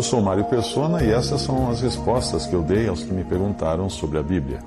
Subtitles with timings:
[0.00, 3.22] Eu sou Mário Persona e essas são as respostas que eu dei aos que me
[3.22, 4.60] perguntaram sobre a Bíblia.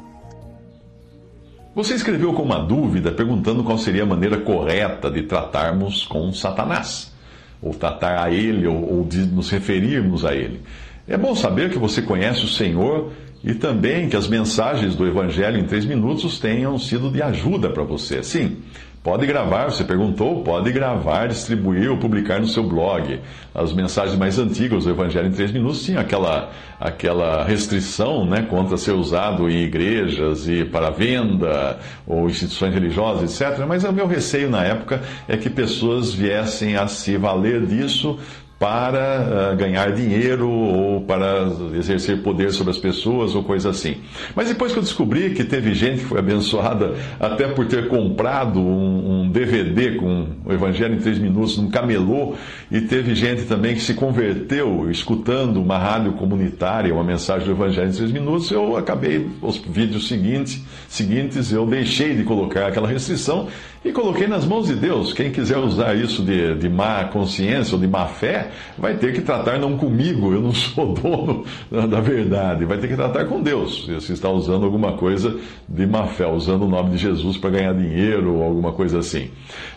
[1.73, 7.11] Você escreveu com uma dúvida perguntando qual seria a maneira correta de tratarmos com Satanás,
[7.59, 10.61] ou tratar a ele, ou, ou de nos referirmos a ele.
[11.07, 13.11] É bom saber que você conhece o Senhor
[13.43, 17.81] e também que as mensagens do Evangelho em três minutos tenham sido de ajuda para
[17.81, 18.21] você.
[18.21, 18.57] Sim,
[19.03, 23.19] Pode gravar, você perguntou, pode gravar, distribuir ou publicar no seu blog.
[23.53, 28.77] As mensagens mais antigas do Evangelho em três minutos tinham aquela, aquela restrição né, contra
[28.77, 33.65] ser usado em igrejas e para venda ou instituições religiosas, etc.
[33.67, 38.17] Mas o meu receio na época é que pessoas viessem a se valer disso
[38.63, 43.97] para uh, ganhar dinheiro ou para exercer poder sobre as pessoas ou coisa assim.
[44.33, 48.61] Mas depois que eu descobri que teve gente que foi abençoada até por ter comprado
[48.61, 52.35] um, um DVD com o Evangelho em três minutos num camelô
[52.71, 57.89] e teve gente também que se converteu escutando uma rádio comunitária, uma mensagem do Evangelho
[57.89, 63.49] em três minutos, eu acabei os vídeos seguintes, seguintes eu deixei de colocar aquela restrição
[63.83, 65.11] e coloquei nas mãos de Deus.
[65.11, 69.21] Quem quiser usar isso de, de má consciência ou de má fé, vai ter que
[69.21, 71.45] tratar não comigo, eu não sou dono
[71.87, 73.89] da verdade, vai ter que tratar com Deus.
[74.01, 75.37] Se está usando alguma coisa
[75.67, 79.29] de má fé, usando o nome de Jesus para ganhar dinheiro ou alguma coisa assim.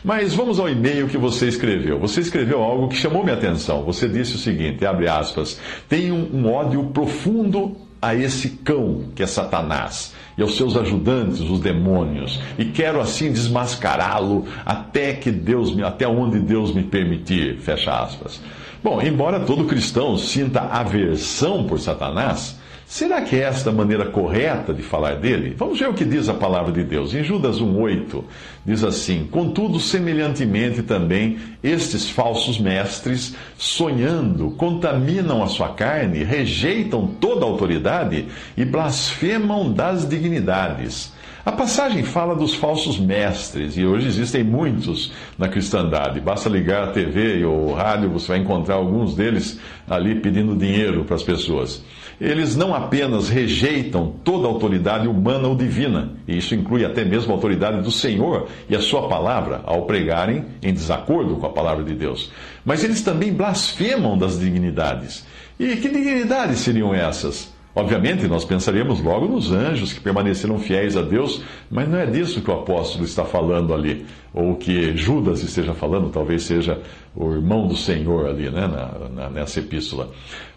[0.04, 1.98] Mas vamos ao e-mail que você escreveu.
[2.00, 3.82] Você escreveu algo que chamou minha atenção.
[3.84, 9.26] Você disse o seguinte: abre aspas, tenho um ódio profundo a esse cão que é
[9.26, 15.82] Satanás e aos seus ajudantes, os demônios, e quero assim desmascará-lo até que Deus me,
[15.82, 17.58] até onde Deus me permitir.
[17.58, 18.40] Fecha aspas.
[18.82, 22.58] Bom, embora todo cristão sinta aversão por Satanás,
[22.88, 25.56] Será que é esta a maneira correta de falar dele?
[25.58, 27.12] Vamos ver o que diz a palavra de Deus.
[27.12, 28.22] Em Judas 1,8
[28.64, 37.44] diz assim: Contudo, semelhantemente também, estes falsos mestres, sonhando, contaminam a sua carne, rejeitam toda
[37.44, 41.12] a autoridade e blasfemam das dignidades.
[41.46, 46.20] A passagem fala dos falsos mestres, e hoje existem muitos na cristandade.
[46.20, 51.04] Basta ligar a TV ou o rádio, você vai encontrar alguns deles ali pedindo dinheiro
[51.04, 51.84] para as pessoas.
[52.20, 57.34] Eles não apenas rejeitam toda autoridade humana ou divina, e isso inclui até mesmo a
[57.34, 61.94] autoridade do Senhor e a sua palavra, ao pregarem em desacordo com a palavra de
[61.94, 62.32] Deus,
[62.64, 65.26] mas eles também blasfemam das dignidades.
[65.58, 67.55] E que dignidades seriam essas?
[67.76, 72.40] Obviamente, nós pensaríamos logo nos anjos que permaneceram fiéis a Deus, mas não é disso
[72.40, 76.80] que o apóstolo está falando ali, ou que Judas esteja falando, talvez seja
[77.14, 80.10] o irmão do Senhor ali, né, na, na, nessa epístola.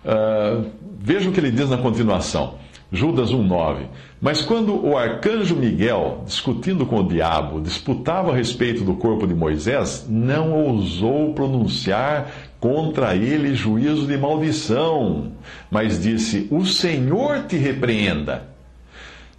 [0.05, 0.65] Uh,
[0.97, 2.55] veja o que ele diz na continuação.
[2.89, 3.85] Judas 1,9.
[4.21, 9.35] Mas quando o arcanjo Miguel, discutindo com o diabo, disputava a respeito do corpo de
[9.35, 15.31] Moisés, não ousou pronunciar contra ele juízo de maldição,
[15.71, 18.47] mas disse: O Senhor te repreenda.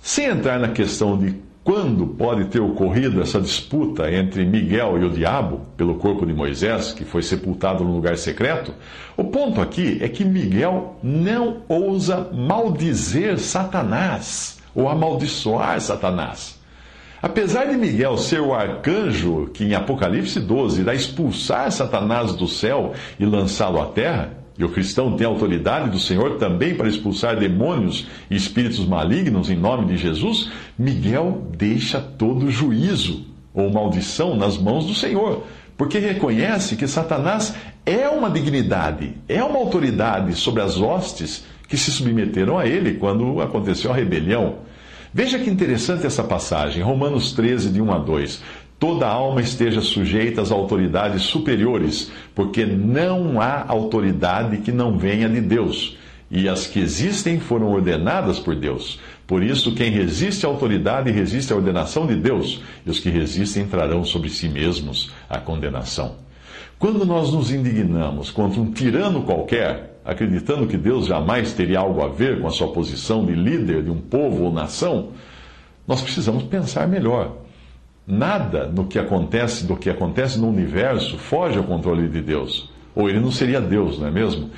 [0.00, 5.10] Sem entrar na questão de quando pode ter ocorrido essa disputa entre Miguel e o
[5.10, 8.74] diabo pelo corpo de Moisés, que foi sepultado no lugar secreto,
[9.16, 16.59] o ponto aqui é que Miguel não ousa maldizer Satanás ou amaldiçoar Satanás.
[17.22, 22.94] Apesar de Miguel ser o arcanjo que em Apocalipse 12 irá expulsar Satanás do céu
[23.18, 28.06] e lançá-lo à terra, e o cristão tem autoridade do Senhor também para expulsar demônios
[28.30, 34.86] e espíritos malignos em nome de Jesus, Miguel deixa todo juízo ou maldição nas mãos
[34.86, 35.44] do Senhor,
[35.76, 41.90] porque reconhece que Satanás é uma dignidade, é uma autoridade sobre as hostes que se
[41.90, 44.69] submeteram a ele quando aconteceu a rebelião.
[45.12, 48.42] Veja que interessante essa passagem, Romanos 13, de 1 a 2.
[48.78, 55.40] Toda alma esteja sujeita às autoridades superiores, porque não há autoridade que não venha de
[55.40, 55.98] Deus,
[56.30, 59.00] e as que existem foram ordenadas por Deus.
[59.26, 63.66] Por isso, quem resiste à autoridade resiste à ordenação de Deus, e os que resistem
[63.66, 66.29] trarão sobre si mesmos a condenação.
[66.80, 72.08] Quando nós nos indignamos contra um tirano qualquer, acreditando que Deus jamais teria algo a
[72.08, 75.10] ver com a sua posição de líder de um povo ou nação,
[75.86, 77.36] nós precisamos pensar melhor.
[78.06, 82.70] Nada no que acontece, do que acontece no universo foge ao controle de Deus.
[82.96, 84.48] Ou ele não seria Deus, não é mesmo?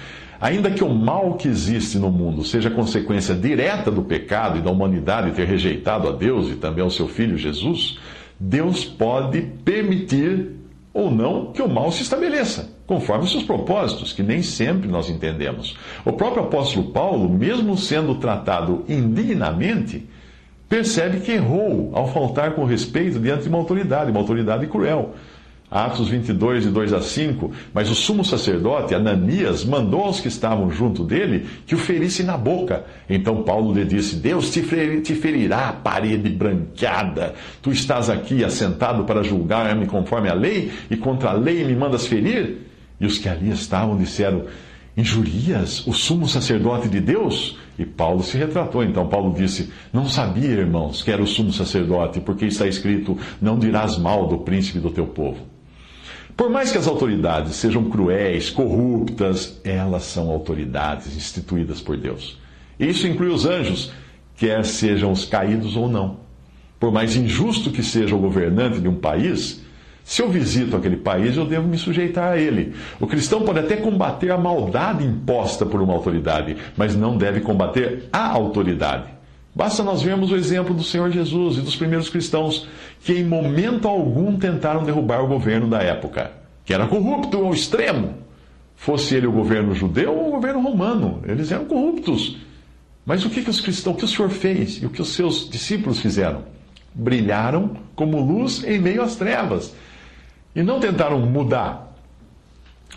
[0.41, 4.71] Ainda que o mal que existe no mundo seja consequência direta do pecado e da
[4.71, 7.99] humanidade ter rejeitado a Deus e também ao seu filho Jesus,
[8.39, 10.62] Deus pode permitir
[10.95, 15.77] ou não que o mal se estabeleça, conforme seus propósitos, que nem sempre nós entendemos.
[16.05, 20.07] O próprio apóstolo Paulo, mesmo sendo tratado indignamente,
[20.69, 25.15] percebe que errou ao faltar com respeito diante de uma autoridade, uma autoridade cruel.
[25.73, 27.51] Atos 22, de 2 a 5.
[27.73, 32.37] Mas o sumo sacerdote, Ananias, mandou aos que estavam junto dele que o ferisse na
[32.37, 32.85] boca.
[33.09, 34.61] Então Paulo lhe disse: Deus te,
[35.01, 37.35] te ferirá, parede branqueada.
[37.63, 42.07] Tu estás aqui assentado para julgar-me conforme a lei, e contra a lei me mandas
[42.07, 42.59] ferir?
[43.01, 44.45] E os que ali estavam disseram:
[44.95, 47.57] Injurias o sumo sacerdote de Deus?
[47.79, 48.85] E Paulo se retratou.
[48.85, 53.59] Então Paulo disse: Não sabia, irmãos, que era o sumo sacerdote, porque está escrito: Não
[53.59, 55.52] dirás mal do príncipe do teu povo.
[56.37, 62.39] Por mais que as autoridades sejam cruéis, corruptas, elas são autoridades instituídas por Deus.
[62.79, 63.93] Isso inclui os anjos,
[64.37, 66.21] quer sejam os caídos ou não.
[66.81, 69.63] Por mais injusto que seja o governante de um país,
[70.05, 72.75] se eu visito aquele país, eu devo me sujeitar a ele.
[72.99, 78.09] O cristão pode até combater a maldade imposta por uma autoridade, mas não deve combater
[78.13, 79.22] a autoridade.
[79.55, 82.67] Basta nós vermos o exemplo do Senhor Jesus e dos primeiros cristãos,
[83.01, 86.33] que em momento algum tentaram derrubar o governo da época,
[86.65, 88.15] que era corrupto ao extremo.
[88.75, 92.39] Fosse ele o governo judeu ou o governo romano, eles eram corruptos.
[93.05, 95.15] Mas o que, que os cristãos, o que o Senhor fez e o que os
[95.15, 96.45] seus discípulos fizeram?
[96.95, 99.75] Brilharam como luz em meio às trevas
[100.55, 101.95] e não tentaram mudar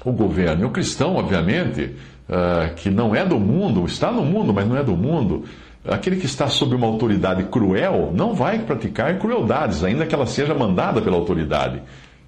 [0.04, 0.63] o governo.
[0.63, 1.96] E o cristão, obviamente,
[2.30, 5.46] uh, que não é do mundo, está no mundo, mas não é do mundo,
[5.87, 10.53] aquele que está sob uma autoridade cruel não vai praticar crueldades, ainda que ela seja
[10.53, 11.81] mandada pela autoridade,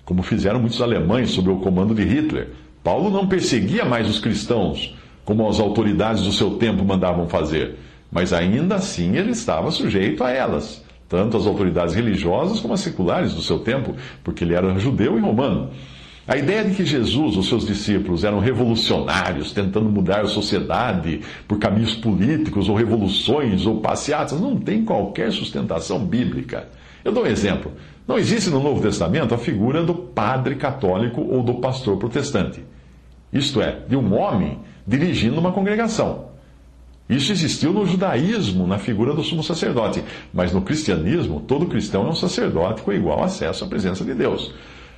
[0.06, 2.50] como fizeram muitos alemães sob o comando de Hitler.
[2.83, 4.95] Paulo não perseguia mais os cristãos,
[5.25, 7.75] como as autoridades do seu tempo mandavam fazer,
[8.12, 13.33] mas ainda assim ele estava sujeito a elas tanto as autoridades religiosas como as seculares
[13.33, 15.69] do seu tempo, porque ele era judeu e romano.
[16.28, 21.58] A ideia de que Jesus, os seus discípulos, eram revolucionários, tentando mudar a sociedade por
[21.58, 26.68] caminhos políticos, ou revoluções, ou passeatas, não tem qualquer sustentação bíblica.
[27.06, 27.72] Eu dou um exemplo.
[28.06, 32.62] Não existe no Novo Testamento a figura do padre católico ou do pastor protestante.
[33.32, 36.26] Isto é, de um homem dirigindo uma congregação.
[37.10, 40.04] Isso existiu no judaísmo, na figura do sumo sacerdote.
[40.34, 44.54] Mas no cristianismo, todo cristão é um sacerdote com igual acesso à presença de Deus.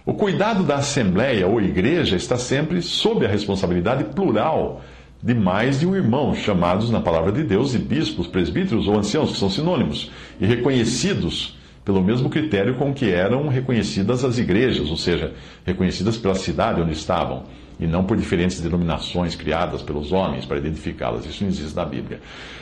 [0.06, 4.82] O cuidado da assembleia ou igreja está sempre sob a responsabilidade plural
[5.22, 9.34] de mais de um irmão, chamados na palavra de Deus de bispos, presbíteros ou anciãos,
[9.34, 10.10] que são sinônimos,
[10.40, 15.34] e reconhecidos pelo mesmo critério com que eram reconhecidas as igrejas, ou seja,
[15.66, 17.44] reconhecidas pela cidade onde estavam
[17.80, 21.26] e não por diferentes denominações criadas pelos homens para identificá-las.
[21.26, 22.20] Isso não existe na Bíblia.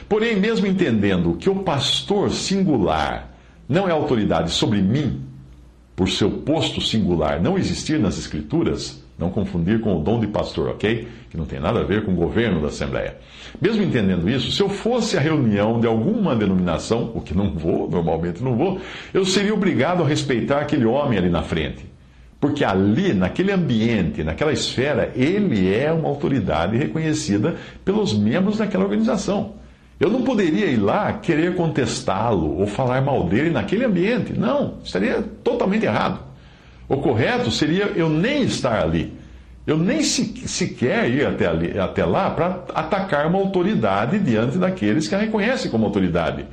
[0.07, 3.31] Porém, mesmo entendendo que o pastor singular
[3.68, 5.22] não é autoridade sobre mim,
[5.97, 10.69] por seu posto singular não existir nas Escrituras, não confundir com o dom de pastor,
[10.69, 11.07] ok?
[11.27, 13.17] Que não tem nada a ver com o governo da Assembleia.
[13.59, 17.89] Mesmo entendendo isso, se eu fosse à reunião de alguma denominação, o que não vou,
[17.89, 18.79] normalmente não vou,
[19.11, 21.83] eu seria obrigado a respeitar aquele homem ali na frente.
[22.39, 29.56] Porque ali, naquele ambiente, naquela esfera, ele é uma autoridade reconhecida pelos membros daquela organização.
[29.99, 34.33] Eu não poderia ir lá querer contestá-lo ou falar mal dele naquele ambiente.
[34.33, 36.19] Não, estaria totalmente errado.
[36.87, 39.13] O correto seria eu nem estar ali.
[39.66, 45.07] Eu nem se, sequer ir até, ali, até lá para atacar uma autoridade diante daqueles
[45.07, 46.45] que a reconhecem como autoridade.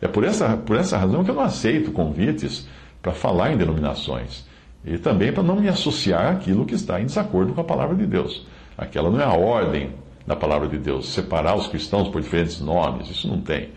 [0.00, 2.68] É por essa, por essa razão que eu não aceito convites
[3.02, 4.46] para falar em denominações.
[4.84, 8.06] E também para não me associar àquilo que está em desacordo com a palavra de
[8.06, 8.46] Deus.
[8.78, 9.90] Aquela não é a ordem
[10.26, 13.70] da palavra de Deus, separar os cristãos por diferentes nomes, isso não tem.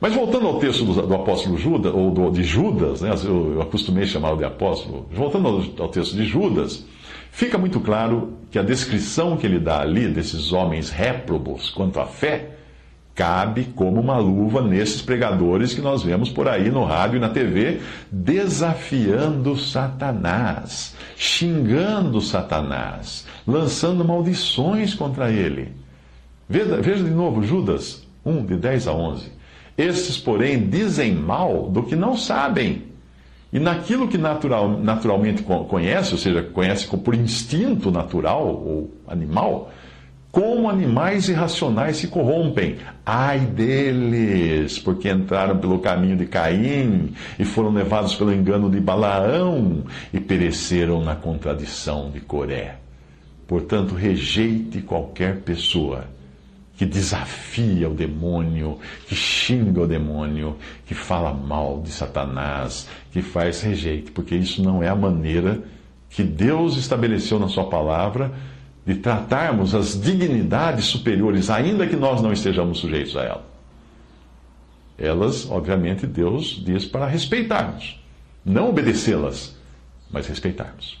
[0.00, 3.62] Mas voltando ao texto do, do apóstolo Judas, ou do, de Judas, né, eu, eu
[3.62, 6.86] acostumei chamá-lo de apóstolo, voltando ao, ao texto de Judas,
[7.30, 12.06] fica muito claro que a descrição que ele dá ali desses homens réprobos quanto à
[12.06, 12.59] fé,
[13.20, 17.28] cabe como uma luva nesses pregadores que nós vemos por aí no rádio e na
[17.28, 17.78] TV,
[18.10, 25.70] desafiando Satanás, xingando Satanás, lançando maldições contra ele.
[26.48, 29.30] Veja, veja de novo Judas 1, de 10 a 11.
[29.76, 32.84] Estes, porém, dizem mal do que não sabem.
[33.52, 39.70] E naquilo que natural, naturalmente conhece, ou seja, conhece por instinto natural ou animal,
[40.30, 42.76] como animais irracionais se corrompem.
[43.04, 49.84] Ai deles, porque entraram pelo caminho de Caim e foram levados pelo engano de Balaão
[50.12, 52.76] e pereceram na contradição de Coré.
[53.46, 56.04] Portanto, rejeite qualquer pessoa
[56.76, 60.56] que desafia o demônio, que xinga o demônio,
[60.86, 65.60] que fala mal de Satanás, que faz rejeite, porque isso não é a maneira
[66.08, 68.32] que Deus estabeleceu na Sua palavra
[68.86, 73.46] de tratarmos as dignidades superiores, ainda que nós não estejamos sujeitos a ela.
[74.98, 77.98] Elas, obviamente, Deus diz para respeitarmos,
[78.44, 79.56] não obedecê-las,
[80.10, 81.00] mas respeitarmos.